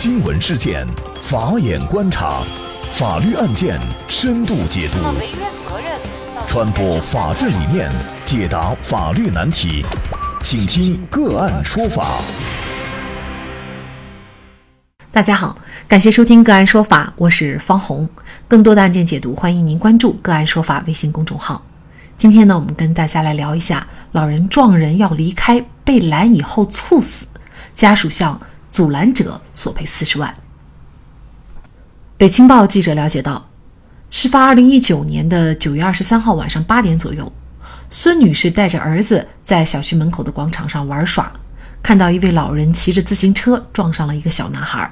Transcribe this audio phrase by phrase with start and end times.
[0.00, 0.86] 新闻事件，
[1.20, 2.40] 法眼观察，
[2.92, 3.76] 法律案件
[4.06, 4.98] 深度解读，
[6.46, 7.90] 传播法治理念，
[8.24, 9.84] 解答法律难题，
[10.40, 12.20] 请听个案说法。
[15.10, 15.58] 大家好，
[15.88, 18.08] 感谢收听个案说法，我是方红。
[18.46, 21.60] 更多的案件解读，欢迎您关注个案说法微信公众号。
[22.16, 27.26] 今天呢，我们跟大家来聊一下，老人撞人要离开，被拦以后猝死，
[27.74, 28.40] 家属向。
[28.78, 30.32] 阻拦者索赔四十万。
[32.16, 33.48] 北青报记者了解到，
[34.08, 37.32] 事发二零一九年的九月二十三号晚上八点左右，
[37.90, 41.32] 孙女士带着儿子在小区门口的广场上玩耍，
[41.82, 44.88] 看到一位老人骑着自行车撞上了一个小男孩。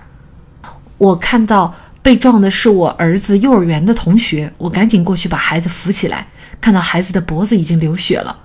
[0.98, 6.26] 我看到被撞的是我儿子幼儿园的同学，我赶紧过去把孩子扶起来，
[6.60, 8.36] 看到孩子的脖子已经流血了。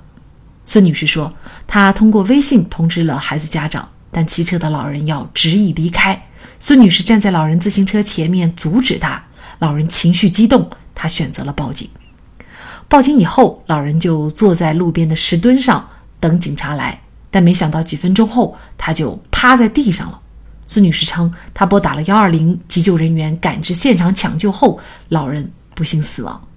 [0.67, 1.33] 孙女士说，
[1.65, 3.89] 她通过微信通知了孩子家长。
[4.11, 6.27] 但骑车的老人要执意离开，
[6.59, 9.23] 孙女士站在老人自行车前面阻止他。
[9.59, 11.87] 老人情绪激动，他选择了报警。
[12.87, 15.87] 报警以后，老人就坐在路边的石墩上
[16.19, 20.19] 等警察来，但没想到几分钟后他就趴在地上了。
[20.67, 26.47] 孙女士称，她拨打了幺二零，急救人员赶至现场抢救后，老人不幸死亡。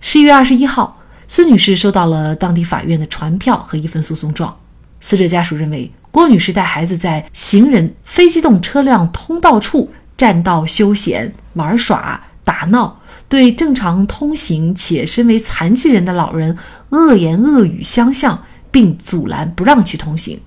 [0.00, 4.56] 十一月二十一号，孙女士收到了当地法院的传票和一份诉讼状。
[5.02, 5.92] 死者家属认为。
[6.12, 13.00] 郭女士带孩子在行人非机动车辆通道处占道休闲、玩耍、打闹，
[13.30, 16.58] 对正常通行且身为残疾人的老人
[16.90, 20.38] 恶言恶语相向，并阻拦不让其通行，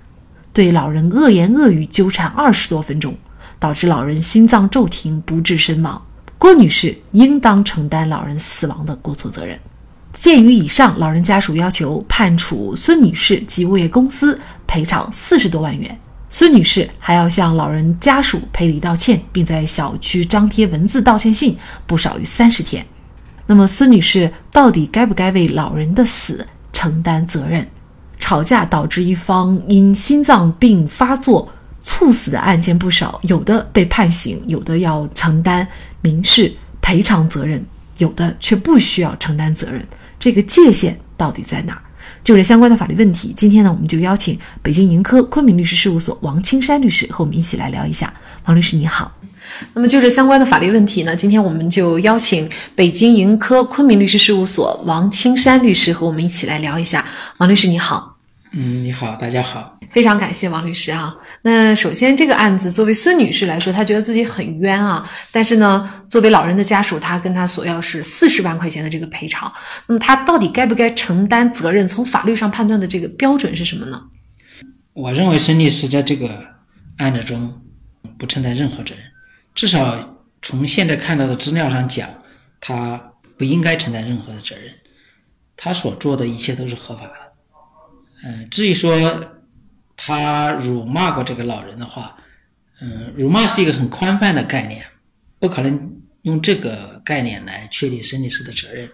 [0.54, 3.18] 对老人恶言恶语纠缠二十多分钟，
[3.58, 6.00] 导致老人心脏骤停不治身亡。
[6.38, 9.60] 郭女士应当承担老人死亡的过错责任。
[10.16, 16.00] 鉴于以上，老人家属要求判处孙女士及物业公司赔偿四十多万元。
[16.30, 22.86] 孙女士还要向老人家属赔礼道歉，并在小区张贴文字道歉信，不少于三十天。
[23.46, 27.68] 那么，孙女士到底该不该为老人的死承担责任？
[28.18, 31.52] 吵架导致一方因心脏病发作
[31.84, 35.68] 猝死的案件不少，有的被判刑，有的要承担
[36.00, 37.64] 民事赔偿责任，
[37.98, 39.86] 有的却不需要承担责任。
[40.20, 41.82] 这个界限到底在哪儿？
[42.24, 48.12] 就这相关的法律问题，今天呢，我们就邀请北京盈科昆明律师事务所王青山律师和我们一起来聊一下。
[48.46, 49.12] 王律师你好。
[49.76, 57.06] 那么就这相关的法律问题呢，今天我们就邀请北京盈科昆明律师事务所王青山律师和我们一起来聊一下。
[57.38, 58.15] 王律师你好。
[58.58, 61.14] 嗯，你好，大家好，非常感谢王律师啊。
[61.42, 65.06] 那首先，这个案子作为孙女士来说，她觉得自己很冤啊。
[65.30, 69.52] 但是呢，作为老人的家属，她跟她索要是四十万块钱的这个赔偿。
[69.88, 71.86] 那么，她到底该不该承担责任？
[71.86, 74.02] 从法律上判断的这个标准是什么呢？
[74.94, 76.42] 我认为孙律师在这个
[77.00, 77.62] 案子中
[78.18, 79.04] 不承担任何责任，
[79.54, 82.08] 至少从现在看到的资料上讲，
[82.62, 84.74] 他不应该承担任何的责任。
[85.58, 87.25] 他所做的一切都是合法的。
[88.24, 89.24] 嗯，至于说
[89.98, 92.18] 他辱骂过这个老人的话，
[92.82, 94.86] 嗯，辱骂是一个很宽泛的概念，
[95.40, 98.90] 不可能用这个概念来确定孙女士的责任。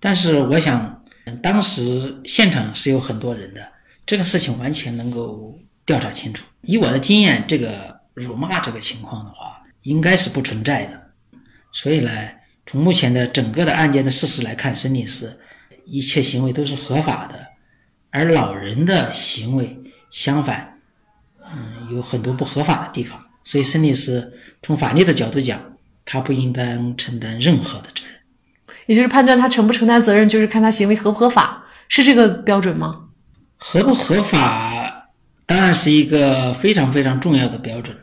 [0.00, 1.02] 但是我想，
[1.42, 3.66] 当时现场是有很多人的，
[4.04, 6.44] 这个事情完全能够调查清楚。
[6.62, 11.00] 以我的经验，这个辱骂这个情况的话，应该是不存在的。
[11.72, 12.10] 所以呢，
[12.66, 15.38] 从目前的整个的案件的事实来看，孙女士
[15.86, 17.53] 一切行为都是合法的。
[18.14, 19.76] 而老人的行为
[20.08, 20.78] 相反，
[21.42, 24.32] 嗯，有很多不合法的地方，所以孙律师
[24.62, 25.60] 从法律的角度讲，
[26.04, 28.14] 他不应当承担任何的责任。
[28.86, 33.06] 也就是判断他承不承担责任，就是看他行为合不合法，是这个标准吗？
[33.56, 35.08] 合不合法
[35.44, 37.96] 当然是一个非常非常重要的标准，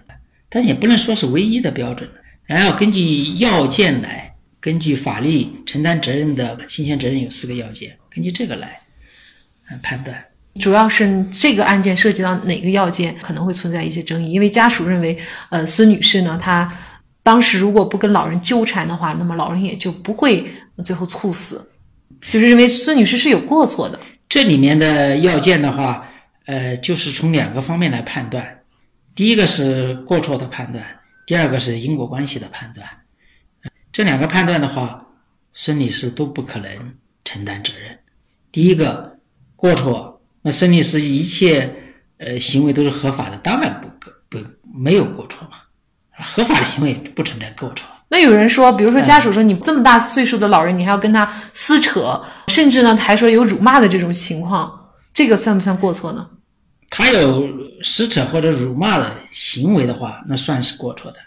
[0.49, 2.09] 但也不能说是唯一的标准。
[2.43, 8.80] 然后根据要件来，根据法律承担责任的侵权责任有四个要件，根据这个来。
[9.81, 10.23] 判断
[10.59, 15.17] 主要是这个案件涉及到哪个要件可能会存在一些争议，因为家属认为，
[15.49, 16.69] 呃，孙女士呢，她
[17.23, 20.45] 当时如果不跟老人纠缠的话，那么老人也就不会
[20.83, 21.65] 最后猝死，
[22.29, 23.97] 就是认为孙女士是有过错的。
[24.27, 26.05] 这里面的要件的话，
[26.47, 28.59] 呃，就是从两个方面来判断，
[29.15, 30.85] 第一个是过错的判断，
[31.25, 32.85] 第二个是因果关系的判断。
[33.93, 35.07] 这两个判断的话，
[35.53, 36.69] 孙女士都不可能
[37.23, 37.97] 承担责任。
[38.51, 39.09] 第一个。
[39.61, 41.71] 过错，那孙律师一切
[42.17, 44.43] 呃行为都是合法的，当然不不
[44.73, 45.57] 没有过错嘛，
[46.17, 47.87] 合法的行为不存在过错。
[48.09, 56.27] 那有人说，比如说家属说你这么大岁数的老人，你还要跟他撕扯，甚至呢还说有辱骂的这种情况，这个算不算过错呢？
[56.89, 57.47] 他有
[57.83, 61.17] 撕扯或者辱骂的行为的话，那算是过错的。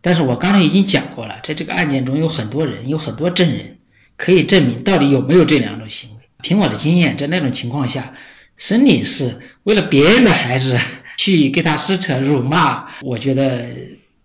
[0.00, 3.76] 但是我刚才已经讲过了，在这个案件中有很多人，有很多证人
[4.16, 6.15] 可以证明到底有没有这两种行为。
[6.42, 8.12] 凭我的经验，在那种情况下，
[8.56, 10.78] 孙女士为了别人的孩子
[11.16, 13.68] 去给他撕扯、辱骂，我觉得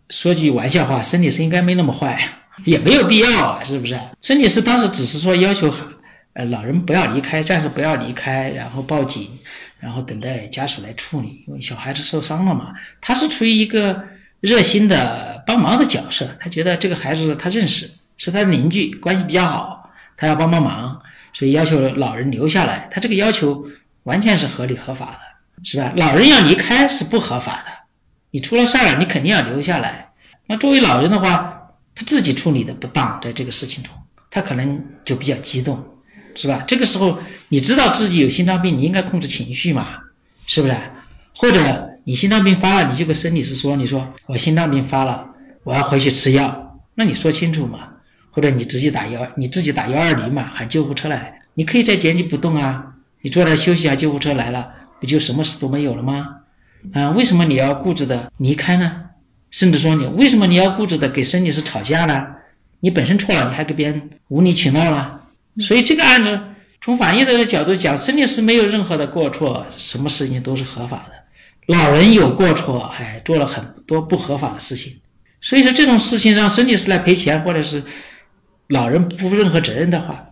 [0.09, 2.19] 说句玩笑话，孙女士应该没那么坏，
[2.65, 3.99] 也没有必要，是不是？
[4.21, 5.73] 孙女士当时只是说要求，
[6.33, 9.29] 呃，老人不要离开，暂时不要离开，然后报警。
[9.79, 12.71] 然后等待家属来处理，因为小孩子受伤了嘛。
[13.01, 13.99] 他是处于一个
[14.39, 21.01] 热心的帮忙的角色，他觉得这个孩子他认识，是他的邻居，关系比较好，他要帮帮忙，
[21.33, 22.87] 所以要求老人留下来。
[22.91, 23.65] 他这个要求
[24.03, 25.93] 完全是合理合法的，是吧？
[25.95, 27.71] 老人要离开是不合法的，
[28.31, 30.09] 你出了事儿，你肯定要留下来。
[30.47, 33.93] 那作为老人的话，他自己处理的不当，在这个事情中，
[34.29, 35.83] 他可能就比较激动。
[36.33, 36.63] 是吧？
[36.65, 37.19] 这个时候
[37.49, 39.97] 你知道自己有心脏病，你应该控制情绪嘛，
[40.47, 40.73] 是不是？
[41.35, 45.27] 或者你心脏病发了，你就跟身体是说，你说我心脏病发了，
[45.65, 47.89] 我要回去吃药，那你说清楚嘛？
[48.31, 51.39] 或者你直接打幺，你自己打幺二零嘛，喊救护车来。
[51.53, 56.27] 你可以在原地不动啊，你坐那休息下，救护车来了，不就什么事都没有了吗？
[56.93, 59.03] 啊，为什么你要固执的离开呢？
[59.49, 62.27] 甚至说你为什么你要固执的给孙女士吵架呢？
[62.79, 65.21] 你本身错了，你还给别人无理取闹了？
[65.59, 66.39] 所以这个案子
[66.81, 71.13] 从法医的角度讲，孙女士没有任何的过错，什么事情都是合法的。
[71.67, 74.93] 老人有过错，还做了很多不合法的事情。
[75.41, 77.83] 所以说这种事情让孙女士来赔钱，或者是
[78.71, 80.25] 老人不负任何责任的话。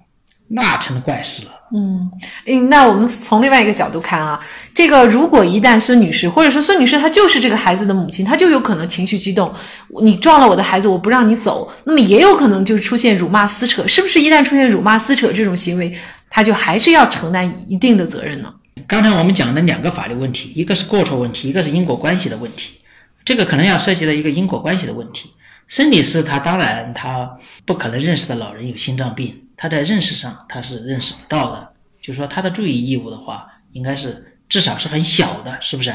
[0.51, 1.51] 那成了怪事了。
[1.75, 2.09] 嗯，
[2.47, 4.39] 嗯，那我们从另外一个角度看啊，
[4.73, 9.53] 这个如果一旦孙女士或者说孙女士她就是这个孩子的母亲，她就有可能情绪激动，
[10.01, 14.19] 你撞了我的孩子，我不让你走，那么也有可能就是出现辱骂撕扯，是不是？
[14.19, 15.95] 一旦出现辱骂撕扯这种行为，
[16.31, 18.51] 他就还是要承担一定的责任呢？
[18.87, 22.79] 刚才我们讲的两个法律问题，一个是过错问题，一个是因果关系的问题，
[23.23, 25.29] 这个可能要涉及到一个因果关系的问题。
[25.69, 29.45] 孙女士她当然她不可能认识的老人有心脏病。
[29.61, 35.93] 他在认识上他是认识不到的，就是说他的注意义务的话，应该是至少是很小的，是不是？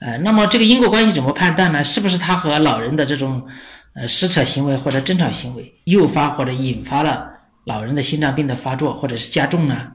[0.00, 1.84] 呃，那么这个因果关系怎么判断呢？
[1.84, 3.46] 是不是他和老人的这种
[3.94, 7.30] 呃撕扯行为或者争吵行为诱发或者引发了
[7.62, 9.92] 老人的心脏病的发作或者是加重呢？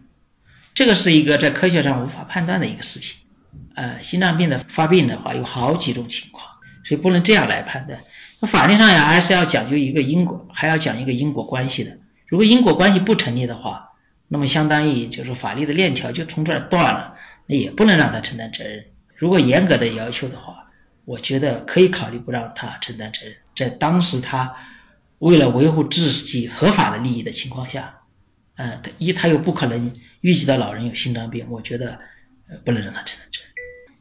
[0.74, 3.18] 这个是一个在科学上无法判断的一个事情。
[3.76, 6.46] 呃，心脏病的发病的话有好几种情况，
[6.86, 8.00] 所以不能这样来判断。
[8.40, 11.98] 那法律上呀还是要讲究一个因果，还要讲一个因果关系的。
[12.28, 13.90] 如果因果关系不成立的话，
[14.28, 17.16] 那么相当于就是法律的链条就从这儿断了，
[17.46, 18.84] 那也不能让他承担责任。
[19.16, 20.66] 如果严格的要求的话，
[21.06, 23.36] 我觉得可以考虑不让他承担责任。
[23.56, 24.54] 在当时他
[25.20, 27.94] 为了维护自己合法的利益的情况下，
[28.58, 31.92] 嗯，一他又不可能预计到老人有心脏病，我觉得
[32.50, 33.52] 呃不能让他承担责任。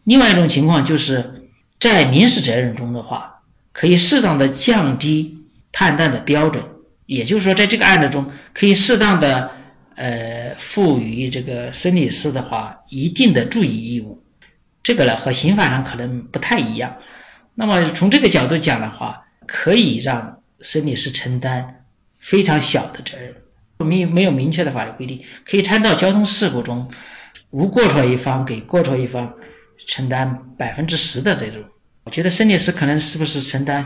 [0.05, 1.49] 另外一种情况就是
[1.79, 3.34] 在民事责任中的话，
[3.75, 5.37] 可以适当的降低
[5.71, 6.65] 判断的标准。
[7.06, 8.25] 也就是说，在这个案子中，
[8.55, 9.50] 可以适当的
[9.94, 14.25] 呃赋予这个孙女士的话一定的注意义务，
[14.82, 16.97] 这个呢和刑法上可能不太一样。
[17.55, 21.85] 那么从这个角度讲的话，可以让孙女士承担
[22.19, 23.35] 非常小的责任，
[23.87, 26.91] 没没有明确的法律规定，可以参照交通事故中
[27.50, 29.31] 无过错一方给过错一方
[29.87, 31.62] 承担百分之十的这种。
[32.05, 33.85] 我觉得孙女士可能是不是承担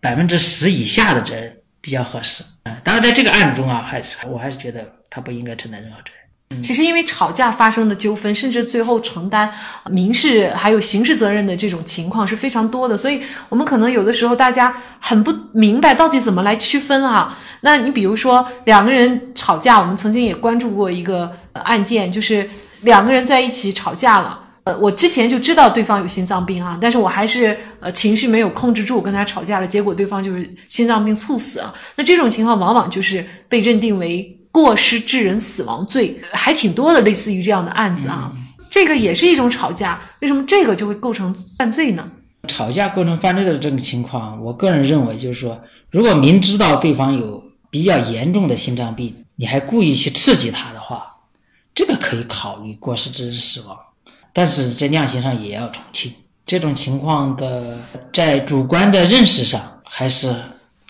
[0.00, 1.52] 百分之十以下的责任？
[1.78, 6.10] 比较合适啊，当然在这个案子中啊，还是我还是觉得他不应该承担任何责
[6.50, 6.60] 任。
[6.60, 9.52] 其实因为吵架发生的纠纷，甚至最后承担
[9.88, 17.38] 民事还有刑事责任的这种情况是非常多的，所以我们可能有的时候大家很不明白到底怎么来区分啊。
[17.60, 22.50] 那你比如说两个人吵架，我们曾经也关注过一个案件，就是
[22.80, 24.40] 两个人在一起吵架了。
[24.66, 31.72] 呃，我之前就知道对方有心脏病啊，但是我还是呃情绪没有控制住，跟他吵架了，结果对方就是心脏病猝死啊。
[31.94, 38.32] 那这种情况往往就是被认定为过失致人死亡罪，还挺多的，类似于这样的案子啊。
[38.68, 42.10] 这个也是一种吵架，为什么这个就会构成犯罪呢？
[42.48, 45.56] 吵架构成犯罪的这种情况，我个人认为就是说，
[45.92, 51.06] 如果明知道对方有比较严重的心脏病，你还故意去刺激他的话，
[51.72, 53.78] 这个可以考虑过失致人死亡。
[54.36, 56.12] 但是在量刑上也要从轻，
[56.44, 57.78] 这种情况的
[58.12, 60.30] 在主观的认识上，还是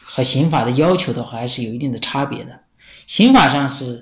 [0.03, 2.59] 和刑法的要求的话，还是有一定的差别的。
[3.07, 4.00] 刑法上是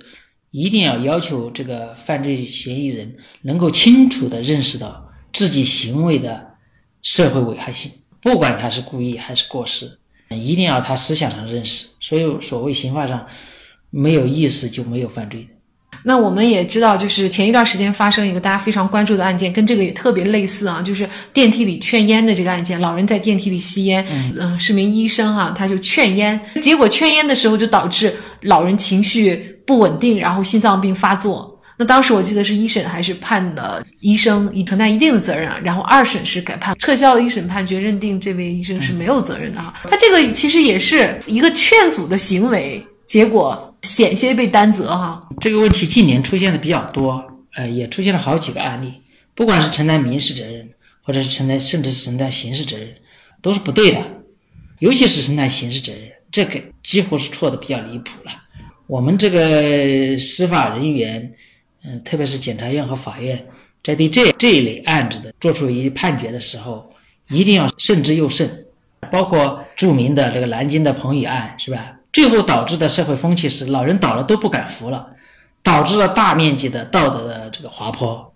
[0.50, 6.54] 一定要要求这个犯罪嫌疑人能够清楚的认识到自己行为的
[7.02, 9.98] 社会危害性，不管他是故意还是过失，
[10.30, 11.86] 一定要他思想上认识。
[12.00, 13.26] 所以所谓刑法上
[13.90, 15.46] 没有意识就没有犯罪。
[16.06, 24.06] 那我们也知道，就是前一段时间发生一个大家非常关注的案件，跟这个也特别类似啊，就是电梯里劝烟的这个案件，老人在电梯里吸烟，
[24.38, 31.50] 嗯，是名医生哈，他就劝烟，结果劝烟的时候就导致老人情绪不稳定，然后心脏病发作。
[31.76, 39.74] 那当时我记得是一审还是判了医生已承担一定的责任啊，然后二审是改判撤销了一审判决，认定这位医生是没有责任的啊。
[39.90, 45.28] 他这个其实也是一个劝阻的行为，结果险些被担责哈。
[45.40, 47.24] 这个问题近年出现的比较多，
[47.54, 48.92] 呃，也出现了好几个案例，
[49.34, 50.68] 不管是承担民事责任，
[51.02, 52.88] 或者是承担甚至是承担刑事责任，
[53.40, 54.00] 都是不对的，
[54.80, 58.32] 尤其是承担刑事责任，这个几乎是错的比较离谱了。
[58.86, 61.32] 我们这个司法人员。
[61.86, 63.46] 嗯，特别是检察院和法院
[63.82, 66.90] 在对这这一类案子的做出一判决的时候，
[67.28, 68.64] 一定要慎之又慎。
[69.12, 71.94] 包括著名的这个南京的彭宇案，是吧？
[72.14, 75.08] 最后导致的社会风气是老人倒了都不敢扶了，
[75.64, 78.32] 导致了大面积的道德的这个滑坡。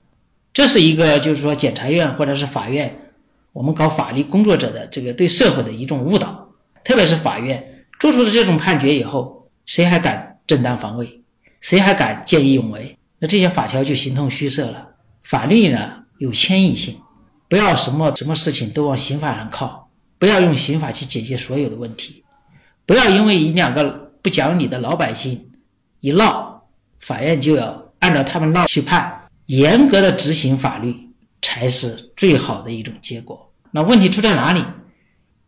[0.53, 3.13] 这是一个就是说检察院或者是法院，
[3.53, 6.49] 我们搞法律工作者的这个对社会的一种误导。
[6.83, 11.23] 特别是法院做出了这种判决以后，谁还敢正当防卫？
[11.61, 12.99] 谁还敢见义勇为？
[13.21, 14.89] 那这些法条就形同虚设了。
[15.23, 16.97] 法律呢有迁移性，
[17.49, 22.25] 不要什么什么事情都往刑法上靠，不要用刑法去解决所有的问题，
[22.89, 23.85] 不要因为一两个
[24.23, 25.51] 不讲理的老百姓
[26.01, 26.63] 一闹，
[27.01, 29.29] 法院就要按照他们闹去判。
[29.45, 30.97] 严格的执行法律
[31.43, 33.53] 才是最好的一种结果。
[33.73, 34.65] 那问题出在哪里？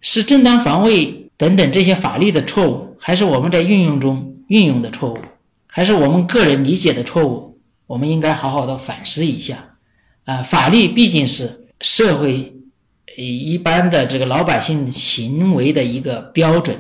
[0.03, 5.19] 是正当防卫等等这些法律的错误，还是我们在运用中运用的错误，
[5.67, 7.59] 还是我们个人理解的错误？
[7.87, 9.77] 我们应该好好的反思一下，
[10.27, 12.55] 啊，法律毕竟是社会
[13.17, 16.77] 一般的这个老百姓行为的一个标准，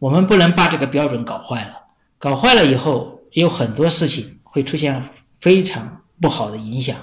[0.00, 1.74] 我们不能把这个标准搞坏了，
[2.18, 5.00] 搞坏了以后有很多事情会出现
[5.40, 6.96] 非常不好的影响。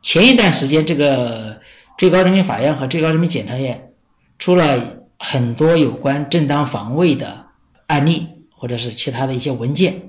[0.00, 1.60] 前一段时间，这个
[1.98, 3.92] 最高人民法院和最高人民检察院
[4.38, 7.44] 出了很多有关正当防卫的
[7.88, 10.02] 案例，或者是其他的一些文件，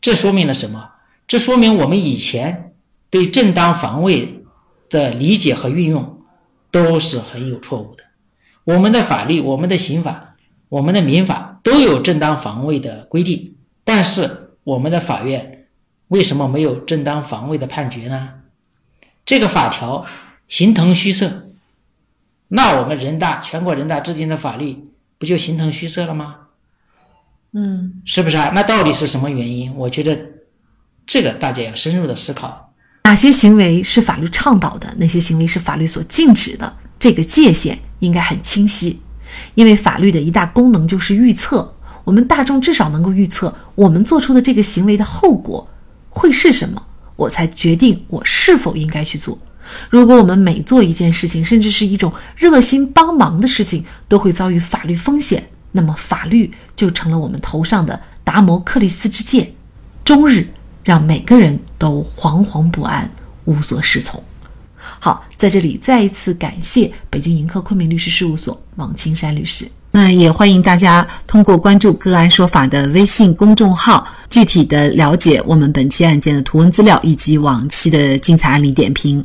[0.00, 0.90] 这说明了什么？
[1.28, 2.72] 这说明我们以前
[3.10, 4.42] 对正当防卫
[4.90, 6.20] 的理解和运用
[6.72, 8.02] 都是很有错误的。
[8.64, 10.27] 我们的法律、我们的刑法、
[10.68, 15.66] 我们的民法都有正当防卫的规定，但是我们的法院
[16.08, 18.30] 为什么没有正当防卫的判决呢？
[19.24, 20.06] 这个法条
[20.46, 21.46] 形同虚设，
[22.48, 26.36] 那我们人大、全国人大制定的法律不就形同虚设了吗？
[27.52, 28.52] 嗯，是不是啊？
[28.54, 29.74] 那到底是什么原因？
[29.76, 30.18] 我觉得。
[31.10, 39.00] 这个大家要深入的思考，哪些行为是法律倡导的，哪些行为是法律所禁止的，这个界限应该很清晰。
[39.54, 45.68] 因为法律的一大功能就是预测，我们大众至少能够预测我们做出的这个行为的后果
[46.10, 49.38] 会是什么，我才决定我是否应该去做。
[49.90, 59.52] 如果我们每做一件事情，甚至是一种热心帮忙的事情，都会遭遇法律风险，那么法律就成了我们头上的达摩克利斯之剑，
[60.04, 60.48] 终日。
[60.84, 63.10] 让每个人都惶惶不安、
[63.44, 64.24] 无所适从。
[65.00, 69.66] 好，在这里再一次感谢北京盈科昆明律师事务所王青山律师。
[69.90, 79.24] 那也欢迎大家通过关注“个案说法”的微信公众号，具体的了解我们本期案件的图文资料以及往期的精彩案例点评。